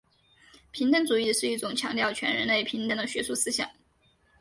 [0.71, 3.69] 平等主义是一种强调全人类平等的学术思想。